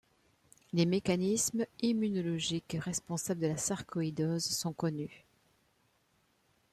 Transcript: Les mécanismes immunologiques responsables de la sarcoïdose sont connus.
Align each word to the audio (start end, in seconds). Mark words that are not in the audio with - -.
Les 0.73 0.87
mécanismes 0.87 1.67
immunologiques 1.79 2.75
responsables 2.79 3.39
de 3.39 3.45
la 3.45 3.57
sarcoïdose 3.57 4.45
sont 4.45 4.73
connus. 4.73 5.27